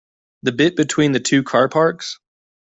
The 0.41 0.51
bit 0.51 0.75
between 0.75 1.11
the 1.11 1.19
two 1.19 1.43
car 1.43 1.69
parks? 1.69 2.19